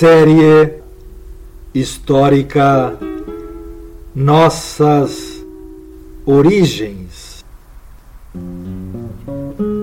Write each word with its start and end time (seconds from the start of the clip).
Série 0.00 0.80
histórica 1.74 2.96
Nossas 4.14 5.44
Origens 6.24 7.44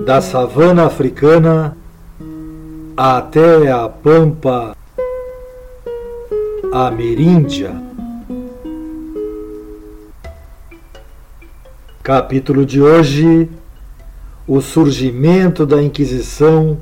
da 0.04 0.20
savana 0.20 0.86
africana 0.86 1.76
até 2.96 3.70
a 3.70 3.88
pampa 3.88 4.76
ameríndia. 6.72 7.80
Capítulo 12.02 12.66
de 12.66 12.82
hoje: 12.82 13.48
O 14.48 14.60
surgimento 14.60 15.64
da 15.64 15.80
Inquisição 15.80 16.76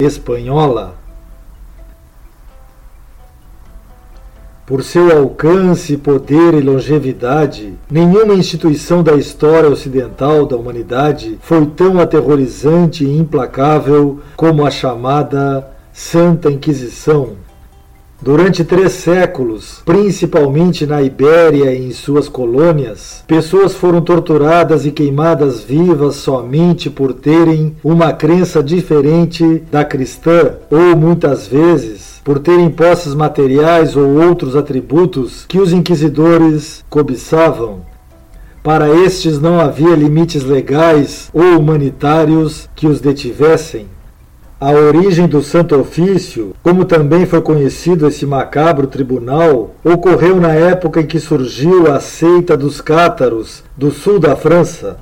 Espanhola. 0.00 1.03
Por 4.66 4.82
seu 4.82 5.14
alcance, 5.14 5.94
poder 5.94 6.54
e 6.54 6.60
longevidade, 6.62 7.74
nenhuma 7.90 8.32
instituição 8.32 9.02
da 9.02 9.14
história 9.14 9.68
ocidental 9.68 10.46
da 10.46 10.56
humanidade 10.56 11.38
foi 11.42 11.66
tão 11.66 12.00
aterrorizante 12.00 13.04
e 13.04 13.18
implacável 13.18 14.20
como 14.34 14.64
a 14.64 14.70
chamada 14.70 15.70
Santa 15.92 16.50
Inquisição. 16.50 17.44
Durante 18.22 18.64
três 18.64 18.92
séculos, 18.92 19.82
principalmente 19.84 20.86
na 20.86 21.02
Ibéria 21.02 21.74
e 21.74 21.88
em 21.88 21.92
suas 21.92 22.26
colônias, 22.26 23.22
pessoas 23.26 23.74
foram 23.74 24.00
torturadas 24.00 24.86
e 24.86 24.90
queimadas 24.90 25.62
vivas 25.62 26.14
somente 26.16 26.88
por 26.88 27.12
terem 27.12 27.76
uma 27.84 28.14
crença 28.14 28.62
diferente 28.62 29.62
da 29.70 29.84
cristã, 29.84 30.54
ou 30.70 30.96
muitas 30.96 31.46
vezes 31.46 32.03
por 32.24 32.38
terem 32.38 32.70
posses 32.70 33.14
materiais 33.14 33.94
ou 33.94 34.18
outros 34.18 34.56
atributos 34.56 35.44
que 35.46 35.58
os 35.58 35.72
inquisidores 35.72 36.82
cobiçavam. 36.88 37.82
Para 38.62 38.88
estes 38.88 39.38
não 39.38 39.60
havia 39.60 39.94
limites 39.94 40.42
legais 40.42 41.28
ou 41.34 41.58
humanitários 41.58 42.66
que 42.74 42.86
os 42.86 42.98
detivessem. 42.98 43.86
A 44.58 44.70
origem 44.70 45.26
do 45.26 45.42
Santo 45.42 45.76
Ofício, 45.76 46.54
como 46.62 46.86
também 46.86 47.26
foi 47.26 47.42
conhecido 47.42 48.06
esse 48.08 48.24
macabro 48.24 48.86
tribunal, 48.86 49.74
ocorreu 49.84 50.40
na 50.40 50.54
época 50.54 51.02
em 51.02 51.06
que 51.06 51.20
surgiu 51.20 51.92
a 51.92 52.00
seita 52.00 52.56
dos 52.56 52.80
cátaros 52.80 53.62
do 53.76 53.90
sul 53.90 54.18
da 54.18 54.34
França. 54.34 54.96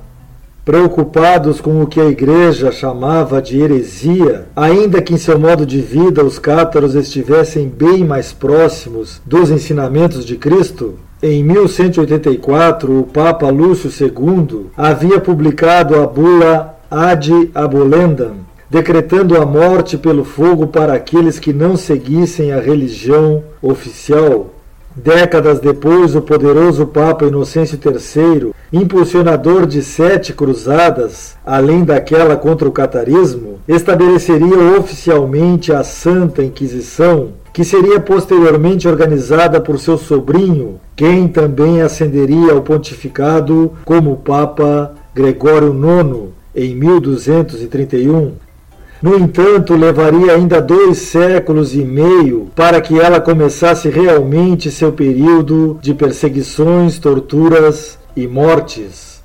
Preocupados 0.64 1.60
com 1.60 1.82
o 1.82 1.88
que 1.88 2.00
a 2.00 2.04
Igreja 2.04 2.70
chamava 2.70 3.42
de 3.42 3.60
heresia, 3.60 4.46
ainda 4.54 5.02
que 5.02 5.12
em 5.12 5.16
seu 5.16 5.36
modo 5.36 5.66
de 5.66 5.80
vida 5.80 6.24
os 6.24 6.38
cátaros 6.38 6.94
estivessem 6.94 7.68
bem 7.68 8.04
mais 8.04 8.32
próximos 8.32 9.20
dos 9.26 9.50
ensinamentos 9.50 10.24
de 10.24 10.36
Cristo, 10.36 10.94
em 11.20 11.42
1184 11.42 12.96
o 12.96 13.02
Papa 13.02 13.50
Lúcio 13.50 13.90
II 13.90 14.66
havia 14.76 15.18
publicado 15.18 16.00
a 16.00 16.06
bula 16.06 16.78
Ad 16.88 17.50
Abolendam, 17.52 18.36
decretando 18.70 19.36
a 19.36 19.44
morte 19.44 19.98
pelo 19.98 20.24
fogo 20.24 20.68
para 20.68 20.94
aqueles 20.94 21.40
que 21.40 21.52
não 21.52 21.76
seguissem 21.76 22.52
a 22.52 22.60
religião 22.60 23.42
oficial. 23.60 24.50
Décadas 24.94 25.58
depois, 25.58 26.14
o 26.14 26.20
poderoso 26.20 26.86
Papa 26.86 27.24
Inocêncio 27.24 27.78
III, 27.82 28.52
impulsionador 28.70 29.66
de 29.66 29.82
sete 29.82 30.34
cruzadas, 30.34 31.34
além 31.46 31.82
daquela 31.82 32.36
contra 32.36 32.68
o 32.68 32.72
catarismo, 32.72 33.58
estabeleceria 33.66 34.78
oficialmente 34.78 35.72
a 35.72 35.82
Santa 35.82 36.44
Inquisição, 36.44 37.30
que 37.54 37.64
seria 37.64 38.00
posteriormente 38.00 38.86
organizada 38.86 39.60
por 39.60 39.78
seu 39.78 39.96
sobrinho, 39.96 40.78
quem 40.94 41.26
também 41.26 41.80
ascenderia 41.80 42.52
ao 42.52 42.60
pontificado 42.60 43.72
como 43.84 44.16
Papa 44.18 44.94
Gregório 45.14 45.74
IX 45.74 46.32
em 46.54 46.74
1231. 46.74 48.32
No 49.02 49.16
entanto, 49.18 49.74
levaria 49.74 50.32
ainda 50.32 50.62
dois 50.62 50.98
séculos 50.98 51.74
e 51.74 51.84
meio 51.84 52.52
para 52.54 52.80
que 52.80 53.00
ela 53.00 53.20
começasse 53.20 53.88
realmente 53.88 54.70
seu 54.70 54.92
período 54.92 55.76
de 55.82 55.92
perseguições, 55.92 57.00
torturas 57.00 57.98
e 58.16 58.28
mortes. 58.28 59.20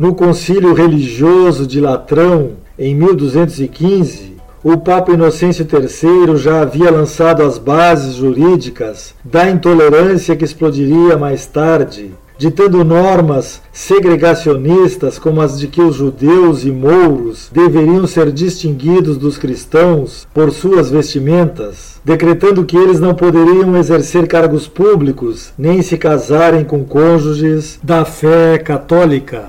No 0.00 0.16
concílio 0.16 0.74
religioso 0.74 1.64
de 1.64 1.80
Latrão, 1.80 2.54
em 2.76 2.92
1215, 2.92 4.36
o 4.64 4.76
Papa 4.76 5.12
Inocêncio 5.12 5.64
III 5.64 6.36
já 6.36 6.62
havia 6.62 6.90
lançado 6.90 7.44
as 7.44 7.56
bases 7.56 8.16
jurídicas 8.16 9.14
da 9.24 9.48
intolerância 9.48 10.34
que 10.34 10.44
explodiria 10.44 11.16
mais 11.16 11.46
tarde 11.46 12.10
ditando 12.38 12.84
normas 12.84 13.60
segregacionistas 13.72 15.18
como 15.18 15.40
as 15.40 15.58
de 15.58 15.66
que 15.66 15.82
os 15.82 15.96
judeus 15.96 16.64
e 16.64 16.70
mouros 16.70 17.50
deveriam 17.52 18.06
ser 18.06 18.30
distinguidos 18.30 19.18
dos 19.18 19.36
cristãos 19.36 20.26
por 20.32 20.52
suas 20.52 20.88
vestimentas, 20.88 22.00
decretando 22.04 22.64
que 22.64 22.76
eles 22.76 23.00
não 23.00 23.12
poderiam 23.12 23.76
exercer 23.76 24.28
cargos 24.28 24.68
públicos 24.68 25.52
nem 25.58 25.82
se 25.82 25.98
casarem 25.98 26.64
com 26.64 26.84
cônjuges 26.84 27.80
da 27.82 28.04
fé 28.04 28.56
católica. 28.58 29.48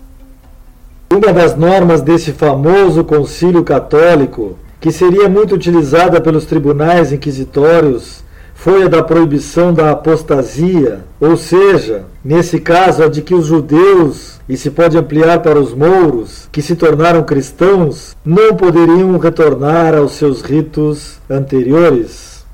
Uma 1.12 1.32
das 1.32 1.56
normas 1.56 2.02
desse 2.02 2.32
famoso 2.32 3.04
concílio 3.04 3.64
católico, 3.64 4.58
que 4.82 4.92
seria 4.92 5.30
muito 5.30 5.54
utilizada 5.54 6.20
pelos 6.20 6.46
tribunais 6.46 7.12
inquisitórios, 7.12 8.24
foi 8.60 8.84
a 8.84 8.88
da 8.90 9.02
proibição 9.02 9.74
da 9.74 9.92
apostasia, 9.92 11.00
ou 11.18 11.38
seja, 11.38 12.04
nesse 12.24 12.60
caso 12.60 13.02
a 13.02 13.08
de 13.08 13.22
que 13.22 13.34
os 13.34 13.46
judeus, 13.46 14.38
e 14.50 14.58
se 14.58 14.70
pode 14.70 14.98
ampliar 14.98 15.42
para 15.42 15.58
os 15.58 15.74
mouros, 15.74 16.50
que 16.52 16.62
se 16.62 16.76
tornaram 16.76 17.24
cristãos, 17.24 18.18
não 18.24 18.58
poderiam 18.58 19.18
retornar 19.18 19.96
aos 19.96 20.12
seus 20.12 20.42
ritos 20.42 21.20
anteriores. 21.30 22.46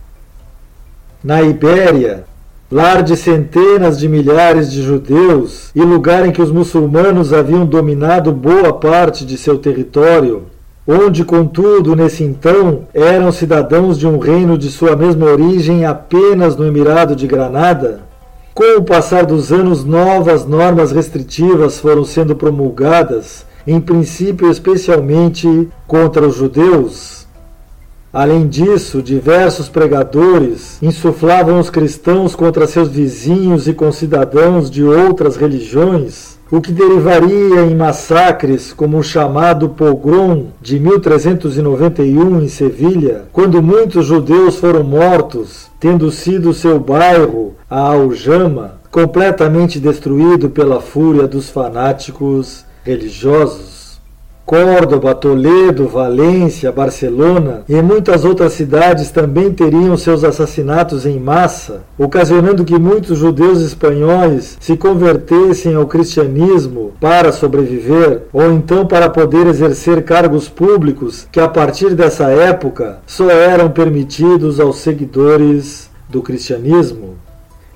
Na 1.24 1.42
Ibéria, 1.42 2.26
lar 2.72 3.02
de 3.02 3.18
centenas 3.18 3.98
de 3.98 4.08
milhares 4.08 4.72
de 4.72 4.84
judeus 4.84 5.72
e 5.74 5.82
lugar 5.82 6.24
em 6.24 6.32
que 6.32 6.42
os 6.42 6.52
muçulmanos 6.52 7.34
haviam 7.34 7.66
dominado 7.66 8.32
boa 8.32 8.72
parte 8.72 9.26
de 9.26 9.40
seu 9.40 9.58
território, 9.58 10.44
onde, 10.88 11.26
contudo, 11.26 11.96
nesse 11.96 12.24
então, 12.24 12.82
eram 12.94 13.32
cidadãos 13.32 13.98
de 13.98 14.08
um 14.08 14.20
reino 14.20 14.58
de 14.58 14.70
sua 14.70 14.96
mesma 14.96 15.26
origem 15.26 15.86
apenas 15.86 16.56
no 16.56 16.66
Emirado 16.66 17.16
de 17.16 17.26
Granada, 17.26 18.02
com 18.54 18.78
o 18.78 18.84
passar 18.84 19.26
dos 19.26 19.52
anos, 19.52 19.84
novas 19.84 20.46
normas 20.46 20.94
restritivas 20.94 21.78
foram 21.78 22.06
sendo 22.06 22.36
promulgadas, 22.38 23.46
em 23.68 23.82
princípio 23.82 24.50
especialmente 24.50 25.68
contra 25.86 26.26
os 26.26 26.36
judeus. 26.36 27.28
Além 28.14 28.48
disso, 28.48 29.02
diversos 29.02 29.68
pregadores 29.68 30.82
insuflavam 30.82 31.60
os 31.60 31.70
cristãos 31.70 32.34
contra 32.34 32.66
seus 32.66 32.88
vizinhos 32.88 33.68
e 33.68 33.74
concidadãos 33.74 34.72
de 34.72 34.86
outras 34.86 35.36
religiões 35.36 36.35
o 36.52 36.62
que 36.62 36.72
derivaria 36.72 37.62
em 37.62 37.76
massacres 37.76 38.72
como 38.72 39.00
o 39.00 39.04
chamado 39.04 39.70
Pogrom 39.70 40.48
de 40.62 40.80
1391 40.80 42.42
em 42.42 42.48
Sevilha, 42.48 43.24
quando 43.34 43.62
muitos 43.62 44.06
judeus 44.06 44.58
foram 44.58 44.84
mortos, 44.84 45.70
tendo 45.80 46.12
sido 46.12 46.54
seu 46.54 46.80
bairro, 46.80 47.56
a 47.70 47.80
Aljama, 47.80 48.80
completamente 48.92 49.80
destruído 49.80 50.50
pela 50.50 50.80
fúria 50.80 51.28
dos 51.28 51.50
fanáticos 51.50 52.64
religiosos. 52.84 53.75
Córdoba, 54.46 55.16
Toledo, 55.16 55.88
Valência, 55.88 56.72
Barcelona 56.72 57.64
e 57.68 57.82
muitas 57.82 58.24
outras 58.24 58.54
cidades 58.54 59.10
também 59.10 59.52
teriam 59.52 59.98
seus 59.98 60.24
assassinatos 60.24 61.06
em 61.06 61.20
massa, 61.20 61.84
ocasionando 61.98 62.64
que 62.64 62.78
muitos 62.78 63.18
judeus 63.18 63.60
espanhóis 63.62 64.56
se 64.60 64.78
convertessem 64.78 65.74
ao 65.74 65.88
cristianismo 65.88 66.94
para 67.02 67.32
sobreviver 67.32 68.24
ou 68.32 68.52
então 68.52 68.86
para 68.86 69.10
poder 69.10 69.48
exercer 69.48 70.04
cargos 70.04 70.48
públicos 70.48 71.28
que 71.32 71.40
a 71.40 71.48
partir 71.48 71.96
dessa 71.96 72.26
época 72.30 73.00
só 73.08 73.30
eram 73.32 73.72
permitidos 73.72 74.60
aos 74.60 74.78
seguidores 74.78 75.90
do 76.08 76.22
cristianismo. 76.22 77.16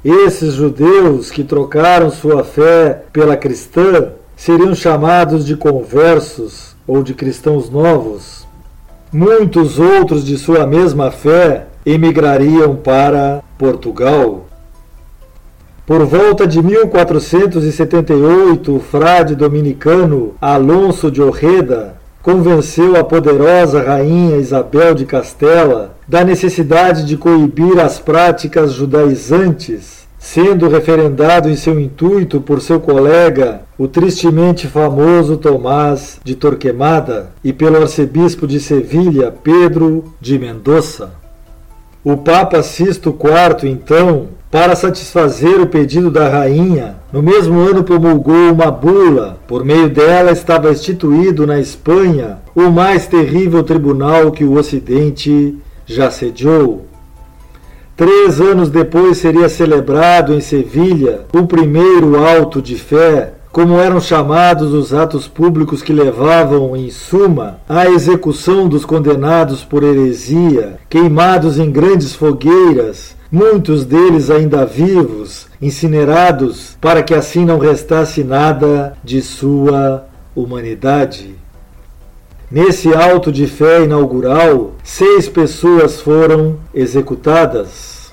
Esses 0.06 0.54
judeus 0.54 1.30
que 1.32 1.44
trocaram 1.44 2.10
sua 2.10 2.44
fé 2.44 3.04
pela 3.12 3.36
cristã 3.36 4.14
seriam 4.40 4.74
chamados 4.74 5.46
de 5.46 5.56
conversos 5.58 6.74
ou 6.88 7.04
de 7.04 7.14
cristãos 7.14 7.70
novos. 7.70 8.48
Muitos 9.12 9.78
outros 9.78 10.26
de 10.26 10.38
sua 10.38 10.66
mesma 10.66 11.12
fé 11.12 11.66
emigrariam 11.86 12.78
para 12.78 13.44
Portugal. 13.58 14.46
Por 15.86 16.06
volta 16.06 16.48
de 16.48 16.64
1478, 16.64 18.74
o 18.74 18.80
frade 18.80 19.36
dominicano 19.36 20.36
Alonso 20.40 21.12
de 21.12 21.22
Orreda 21.22 21.98
convenceu 22.22 22.96
a 22.96 23.04
poderosa 23.04 23.84
rainha 23.84 24.38
Isabel 24.38 24.96
de 24.96 25.06
Castela 25.06 25.98
da 26.08 26.24
necessidade 26.24 27.04
de 27.04 27.18
coibir 27.18 27.78
as 27.78 28.00
práticas 28.00 28.72
judaizantes 28.72 30.08
sendo 30.32 30.70
referendado 30.70 31.50
em 31.50 31.56
seu 31.56 31.80
intuito 31.80 32.40
por 32.40 32.62
seu 32.62 32.80
colega, 32.80 33.62
o 33.80 33.88
tristemente 33.88 34.68
famoso 34.68 35.38
Tomás 35.38 36.20
de 36.24 36.36
Torquemada, 36.36 37.32
e 37.44 37.52
pelo 37.52 37.78
arcebispo 37.82 38.46
de 38.46 38.60
Sevilha, 38.60 39.32
Pedro 39.32 40.14
de 40.22 40.38
Mendoza. 40.38 41.10
O 42.04 42.16
Papa 42.16 42.62
Sisto 42.62 43.10
IV, 43.10 43.68
então, 43.68 44.28
para 44.52 44.76
satisfazer 44.76 45.60
o 45.60 45.66
pedido 45.66 46.12
da 46.12 46.30
rainha, 46.30 46.98
no 47.12 47.24
mesmo 47.24 47.60
ano 47.60 47.84
promulgou 47.84 48.52
uma 48.54 48.70
bula. 48.70 49.40
Por 49.48 49.66
meio 49.66 49.90
dela 49.90 50.32
estava 50.32 50.72
instituído 50.72 51.48
na 51.48 51.60
Espanha 51.60 52.38
o 52.54 52.70
mais 52.70 53.08
terrível 53.08 53.64
tribunal 53.64 54.32
que 54.32 54.44
o 54.44 54.54
Ocidente 54.60 55.58
já 55.88 56.12
sediou, 56.12 56.86
Três 58.00 58.40
anos 58.40 58.70
depois 58.70 59.18
seria 59.18 59.50
celebrado 59.50 60.34
em 60.34 60.40
Sevilha 60.40 61.26
o 61.34 61.46
primeiro 61.46 62.16
auto 62.16 62.62
de 62.62 62.78
fé, 62.78 63.34
como 63.52 63.78
eram 63.78 64.00
chamados 64.00 64.72
os 64.74 64.94
atos 64.94 65.28
públicos 65.28 65.82
que 65.82 65.92
levavam, 65.92 66.78
em 66.78 66.90
suma, 66.90 67.58
à 67.68 67.90
execução 67.90 68.70
dos 68.70 68.86
condenados 68.86 69.66
por 69.66 69.84
heresia, 69.84 70.78
queimados 70.90 71.60
em 71.60 71.70
grandes 71.70 72.16
fogueiras, 72.16 73.18
muitos 73.30 73.84
deles 73.84 74.30
ainda 74.30 74.66
vivos, 74.66 75.48
incinerados, 75.62 76.78
para 76.80 77.04
que 77.04 77.14
assim 77.14 77.44
não 77.44 77.60
restasse 77.60 78.24
nada 78.24 78.94
de 79.04 79.22
sua 79.22 80.06
humanidade. 80.34 81.36
Nesse 82.52 82.92
auto 82.92 83.32
de 83.32 83.46
fé 83.46 83.84
inaugural, 83.84 84.72
seis 84.84 85.30
pessoas 85.30 86.02
foram 86.02 86.58
executadas. 86.74 88.12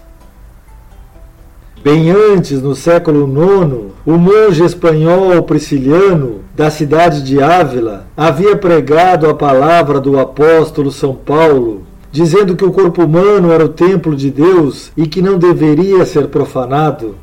Bem 1.83 2.11
antes, 2.11 2.61
no 2.61 2.75
século 2.75 3.27
IX, 3.27 3.95
o 4.05 4.19
monge 4.19 4.63
espanhol 4.63 5.43
Prisciliano, 5.43 6.41
da 6.55 6.71
cidade 6.71 7.23
de 7.23 7.43
Ávila, 7.43 8.09
havia 8.15 8.55
pregado 8.55 9.27
a 9.27 9.35
palavra 9.35 9.99
do 9.99 10.21
apóstolo 10.21 10.93
São 10.93 11.15
Paulo, 11.15 11.87
dizendo 12.13 12.55
que 12.55 12.65
o 12.65 12.73
corpo 12.73 13.05
humano 13.05 13.51
era 13.51 13.65
o 13.65 13.71
templo 13.71 14.15
de 14.15 14.31
Deus 14.31 14.93
e 14.95 15.07
que 15.07 15.23
não 15.23 15.39
deveria 15.39 16.05
ser 16.05 16.27
profanado. 16.27 17.15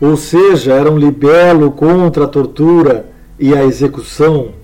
Ou 0.00 0.16
seja, 0.16 0.74
era 0.74 0.88
um 0.88 0.96
libelo 0.96 1.72
contra 1.72 2.26
a 2.26 2.28
tortura 2.28 3.06
e 3.40 3.52
a 3.54 3.64
execução 3.64 4.59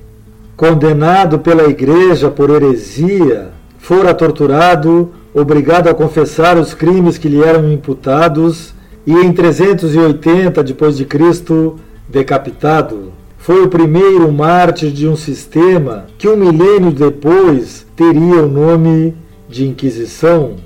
condenado 0.57 1.39
pela 1.39 1.69
igreja 1.69 2.31
por 2.31 2.49
heresia, 2.49 3.51
fora 3.79 4.15
torturado, 4.15 5.11
obrigado 5.35 5.89
a 5.89 5.95
confessar 5.95 6.57
os 6.57 6.73
crimes 6.73 7.19
que 7.19 7.29
lhe 7.29 7.43
eram 7.43 7.71
imputados 7.71 8.73
e 9.07 9.13
em 9.13 9.33
380 9.33 10.65
depois 10.65 10.97
de 10.97 11.05
Cristo 11.05 11.77
decapitado. 12.09 13.13
Foi 13.37 13.63
o 13.63 13.69
primeiro 13.69 14.33
mártir 14.33 14.91
de 14.91 15.07
um 15.07 15.15
sistema 15.15 16.07
que 16.19 16.27
um 16.27 16.37
milênio 16.37 16.91
depois 16.91 17.87
teria 17.95 18.43
o 18.43 18.49
nome 18.49 19.15
de 19.49 19.69
Inquisição. 19.69 20.57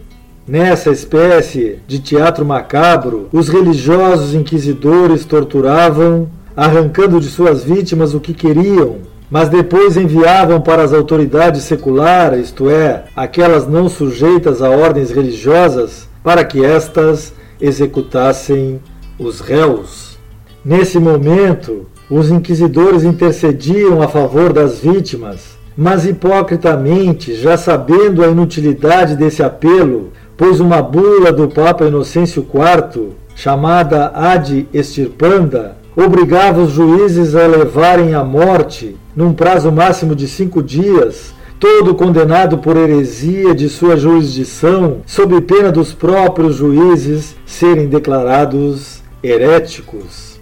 Nessa 0.47 0.91
espécie 0.91 1.79
de 1.87 1.99
teatro 1.99 2.45
macabro, 2.45 3.29
os 3.33 3.49
religiosos 3.49 4.35
inquisidores 4.35 5.25
torturavam, 5.25 6.31
arrancando 6.57 7.21
de 7.21 7.27
suas 7.27 7.63
vítimas 7.63 8.15
o 8.15 8.21
que 8.21 8.33
queriam, 8.33 9.10
mas 9.31 9.49
depois 9.49 9.97
enviavam 9.97 10.61
para 10.61 10.83
as 10.83 10.93
autoridades 10.93 11.63
seculares, 11.63 12.47
isto 12.47 12.69
é, 12.69 13.05
aquelas 13.15 13.67
não 13.67 13.89
sujeitas 13.89 14.61
a 14.61 14.69
ordens 14.69 15.11
religiosas, 15.11 16.09
para 16.23 16.45
que 16.45 16.65
estas 16.65 17.33
executassem 17.61 18.81
os 19.19 19.41
réus. 19.41 20.19
Nesse 20.65 20.99
momento, 20.99 21.87
os 22.11 22.31
inquisidores 22.31 23.05
intercediam 23.05 24.03
a 24.03 24.09
favor 24.09 24.53
das 24.53 24.81
vítimas, 24.81 25.57
mas 25.77 26.05
hipocritamente, 26.05 27.35
já 27.35 27.57
sabendo 27.57 28.25
a 28.25 28.29
inutilidade 28.29 29.17
desse 29.17 29.43
apelo, 29.43 30.13
pois 30.37 30.59
uma 30.59 30.83
bula 30.83 31.33
do 31.33 31.49
Papa 31.49 31.85
Inocêncio 31.85 32.45
IV, 32.45 33.11
chamada 33.35 34.11
Ad 34.13 34.69
Estirpanda, 34.75 35.77
obrigava 35.97 36.61
os 36.61 36.73
juízes 36.73 37.35
a 37.35 37.47
levarem 37.47 38.15
à 38.15 38.25
morte 38.25 38.97
num 39.21 39.35
prazo 39.35 39.71
máximo 39.71 40.15
de 40.15 40.27
cinco 40.27 40.63
dias, 40.63 41.35
todo 41.59 41.95
condenado 41.95 42.57
por 42.57 42.75
heresia 42.75 43.55
de 43.55 43.69
sua 43.69 43.95
jurisdição, 43.95 45.03
sob 45.05 45.39
pena 45.43 45.71
dos 45.71 45.93
próprios 45.93 46.57
juízes 46.57 47.37
serem 47.45 47.87
declarados 47.87 49.03
heréticos. 49.23 50.41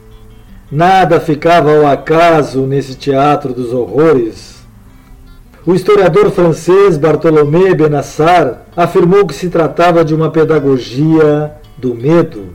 Nada 0.70 1.18
ficava 1.18 1.76
ao 1.76 1.88
acaso 1.88 2.68
nesse 2.68 2.94
teatro 2.94 3.52
dos 3.52 3.72
horrores. 3.72 4.58
O 5.66 5.74
historiador 5.74 6.30
francês 6.30 6.96
Bartholomé 6.96 7.74
Benassar 7.74 8.62
afirmou 8.76 9.26
que 9.26 9.34
se 9.34 9.48
tratava 9.48 10.04
de 10.04 10.14
uma 10.14 10.30
pedagogia 10.30 11.52
do 11.76 11.96
medo. 11.96 12.50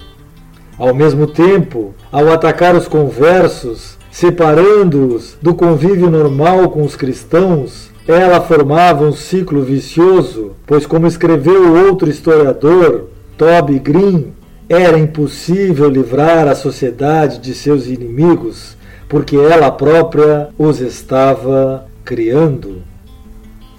Ao 0.77 0.93
mesmo 0.95 1.27
tempo, 1.27 1.93
ao 2.09 2.31
atacar 2.31 2.75
os 2.75 2.87
conversos, 2.87 3.97
separando-os 4.13 5.36
do 5.42 5.56
convívio 5.56 6.07
normal 6.07 6.69
com 6.69 6.83
os 6.83 6.95
cristãos, 6.95 7.90
ela 8.07 8.40
formava 8.40 9.04
um 9.04 9.11
ciclo 9.11 9.64
vicioso, 9.64 10.52
pois, 10.68 10.85
como 10.85 11.07
escreveu 11.07 11.87
outro 11.87 12.07
historiador, 12.07 13.09
Toby 13.35 13.80
Green, 13.80 14.28
era 14.69 14.99
impossível 14.99 15.90
livrar 15.90 16.47
a 16.47 16.54
sociedade 16.54 17.40
de 17.40 17.56
seus 17.56 17.87
inimigos, 17.87 18.78
porque 19.09 19.35
ela 19.35 19.71
própria 19.71 20.49
os 20.59 20.80
estava 20.80 21.87
criando. 22.06 22.83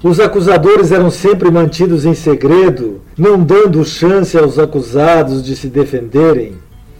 Os 0.03 0.19
acusadores 0.19 0.91
eram 0.91 1.13
sempre 1.13 1.49
mantidos 1.49 2.05
em 2.05 2.13
segredo, 2.13 3.01
não 3.17 3.39
dando 3.39 3.85
chance 3.85 4.37
aos 4.37 4.59
acusados 4.59 5.45
de 5.45 5.55
se 5.55 5.69
defenderem. 5.69 6.55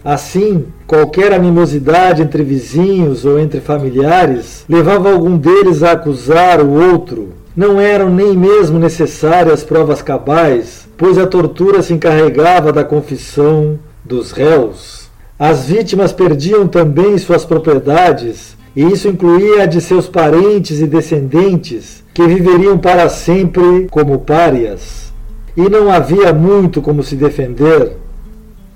Assim, 0.05 0.65
qualquer 0.85 1.33
animosidade 1.33 2.21
entre 2.21 2.43
vizinhos 2.43 3.25
ou 3.25 3.39
entre 3.39 3.59
familiares 3.59 4.63
levava 4.69 5.11
algum 5.11 5.35
deles 5.35 5.81
a 5.81 5.93
acusar 5.93 6.61
o 6.61 6.69
outro. 6.91 7.29
Não 7.57 7.81
eram 7.81 8.11
nem 8.11 8.37
mesmo 8.37 8.77
necessárias 8.77 9.63
provas 9.63 10.03
cabais, 10.03 10.87
pois 10.95 11.17
a 11.17 11.25
tortura 11.25 11.81
se 11.81 11.91
encarregava 11.91 12.71
da 12.71 12.83
confissão 12.83 13.79
dos 14.03 14.31
réus. 14.31 15.09
As 15.39 15.65
vítimas 15.65 16.13
perdiam 16.13 16.67
também 16.67 17.17
suas 17.17 17.43
propriedades, 17.43 18.55
e 18.75 18.83
isso 18.83 19.07
incluía 19.07 19.63
a 19.63 19.65
de 19.65 19.81
seus 19.81 20.07
parentes 20.07 20.81
e 20.81 20.85
descendentes, 20.85 22.03
que 22.13 22.27
viveriam 22.27 22.77
para 22.77 23.09
sempre 23.09 23.87
como 23.89 24.19
párias. 24.19 25.11
E 25.57 25.67
não 25.67 25.91
havia 25.91 26.31
muito 26.31 26.79
como 26.79 27.01
se 27.01 27.15
defender. 27.15 28.04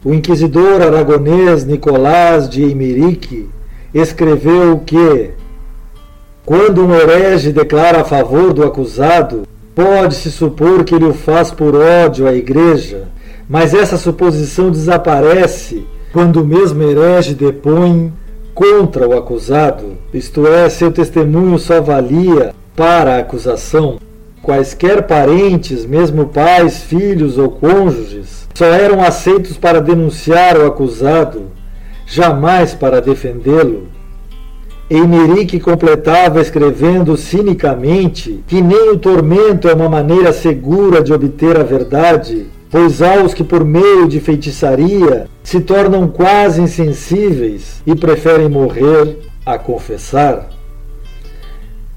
O 0.03 0.13
inquisidor 0.13 0.81
aragonês 0.81 1.65
Nicolás 1.65 2.47
de 2.47 2.63
Emerique 2.63 3.49
escreveu 3.93 4.81
que, 4.85 5.31
quando 6.45 6.85
um 6.85 6.95
herege 6.95 7.51
declara 7.51 7.99
a 7.99 8.05
favor 8.05 8.53
do 8.53 8.63
acusado, 8.63 9.43
pode-se 9.75 10.31
supor 10.31 10.85
que 10.85 10.95
ele 10.95 11.03
o 11.03 11.13
faz 11.13 11.51
por 11.51 11.75
ódio 11.75 12.27
à 12.27 12.33
igreja, 12.33 13.09
mas 13.49 13.73
essa 13.73 13.97
suposição 13.97 14.71
desaparece 14.71 15.85
quando 16.13 16.43
o 16.43 16.45
mesmo 16.45 16.81
herege 16.81 17.33
depõe 17.33 18.13
contra 18.55 19.05
o 19.05 19.17
acusado, 19.17 19.97
isto 20.13 20.47
é, 20.47 20.69
seu 20.69 20.91
testemunho 20.91 21.59
só 21.59 21.81
valia 21.81 22.55
para 22.73 23.15
a 23.15 23.19
acusação, 23.19 23.99
quaisquer 24.41 25.05
parentes, 25.05 25.85
mesmo 25.85 26.27
pais, 26.27 26.83
filhos 26.83 27.37
ou 27.37 27.49
cônjuges, 27.49 28.38
só 28.59 28.65
eram 28.65 29.01
aceitos 29.01 29.55
para 29.55 29.79
denunciar 29.79 30.57
o 30.57 30.65
acusado, 30.65 31.43
jamais 32.05 32.73
para 32.73 32.99
defendê-lo. 32.99 33.87
Eimerick 34.89 35.61
completava 35.61 36.41
escrevendo 36.41 37.15
cinicamente 37.15 38.43
que 38.45 38.61
nem 38.61 38.89
o 38.89 38.97
tormento 38.97 39.69
é 39.69 39.73
uma 39.73 39.87
maneira 39.87 40.33
segura 40.33 41.01
de 41.01 41.13
obter 41.13 41.57
a 41.57 41.63
verdade, 41.63 42.47
pois 42.69 43.01
há 43.01 43.23
os 43.23 43.33
que, 43.33 43.45
por 43.45 43.63
meio 43.63 44.09
de 44.09 44.19
feitiçaria, 44.19 45.27
se 45.41 45.61
tornam 45.61 46.09
quase 46.09 46.61
insensíveis 46.61 47.81
e 47.87 47.95
preferem 47.95 48.49
morrer 48.49 49.19
a 49.45 49.57
confessar. 49.57 50.49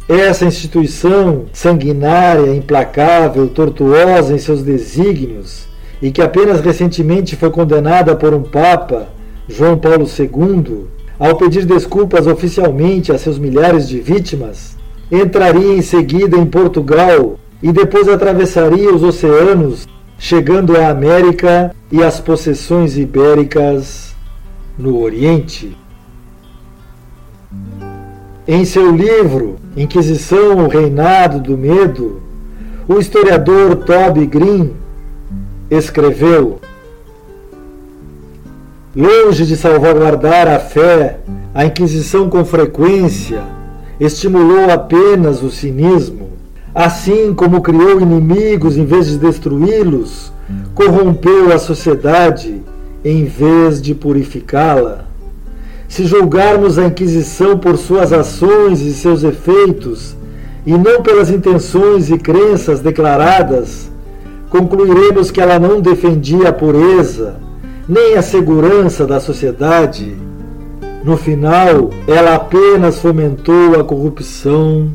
Essa 0.08 0.44
instituição 0.44 1.46
sanguinária, 1.52 2.54
implacável, 2.54 3.48
tortuosa 3.48 4.32
em 4.32 4.38
seus 4.38 4.62
desígnios, 4.62 5.71
e 6.02 6.10
que 6.10 6.20
apenas 6.20 6.60
recentemente 6.60 7.36
foi 7.36 7.48
condenada 7.48 8.16
por 8.16 8.34
um 8.34 8.42
Papa, 8.42 9.08
João 9.48 9.78
Paulo 9.78 10.04
II, 10.04 10.86
ao 11.16 11.36
pedir 11.36 11.64
desculpas 11.64 12.26
oficialmente 12.26 13.12
a 13.12 13.18
seus 13.18 13.38
milhares 13.38 13.88
de 13.88 14.00
vítimas, 14.00 14.76
entraria 15.10 15.76
em 15.76 15.80
seguida 15.80 16.36
em 16.36 16.44
Portugal 16.44 17.38
e 17.62 17.70
depois 17.70 18.08
atravessaria 18.08 18.92
os 18.92 19.04
oceanos, 19.04 19.86
chegando 20.18 20.76
à 20.76 20.88
América 20.88 21.72
e 21.90 22.02
às 22.02 22.18
possessões 22.18 22.98
ibéricas 22.98 24.16
no 24.76 25.00
Oriente. 25.00 25.76
Em 28.48 28.64
seu 28.64 28.90
livro 28.90 29.56
Inquisição, 29.76 30.64
o 30.64 30.68
Reinado 30.68 31.38
do 31.38 31.56
Medo, 31.56 32.20
o 32.88 32.98
historiador 32.98 33.76
Toby 33.76 34.26
Green 34.26 34.72
escreveu: 35.76 36.58
Longe 38.94 39.46
de 39.46 39.56
salvaguardar 39.56 40.46
a 40.48 40.58
fé, 40.58 41.20
a 41.54 41.64
Inquisição 41.64 42.28
com 42.28 42.44
frequência 42.44 43.42
estimulou 43.98 44.70
apenas 44.70 45.42
o 45.42 45.50
cinismo. 45.50 46.30
Assim 46.74 47.34
como 47.34 47.60
criou 47.60 48.00
inimigos 48.00 48.76
em 48.78 48.84
vez 48.86 49.06
de 49.06 49.18
destruí-los, 49.18 50.32
corrompeu 50.74 51.52
a 51.52 51.58
sociedade 51.58 52.62
em 53.04 53.24
vez 53.24 53.80
de 53.80 53.94
purificá-la. 53.94 55.04
Se 55.86 56.06
julgarmos 56.06 56.78
a 56.78 56.86
Inquisição 56.86 57.58
por 57.58 57.76
suas 57.76 58.12
ações 58.12 58.80
e 58.80 58.94
seus 58.94 59.22
efeitos, 59.22 60.16
e 60.64 60.72
não 60.72 61.02
pelas 61.02 61.28
intenções 61.28 62.08
e 62.10 62.16
crenças 62.16 62.80
declaradas, 62.80 63.91
concluiremos 64.52 65.30
que 65.30 65.40
ela 65.40 65.58
não 65.58 65.80
defendia 65.80 66.50
a 66.50 66.52
pureza, 66.52 67.40
nem 67.88 68.18
a 68.18 68.22
segurança 68.22 69.06
da 69.06 69.18
sociedade. 69.18 70.14
No 71.02 71.16
final, 71.16 71.88
ela 72.06 72.34
apenas 72.34 72.98
fomentou 72.98 73.80
a 73.80 73.82
corrupção 73.82 74.92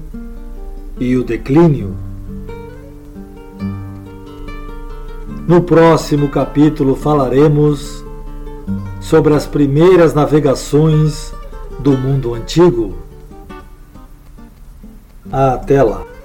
e 0.99 1.17
o 1.17 1.23
declínio. 1.23 1.95
No 5.47 5.63
próximo 5.63 6.29
capítulo 6.29 6.95
falaremos 6.95 8.05
sobre 9.01 9.33
as 9.33 9.47
primeiras 9.47 10.13
navegações 10.13 11.33
do 11.79 11.97
mundo 11.97 12.35
antigo. 12.35 12.95
Até 15.31 15.81
lá! 15.81 16.16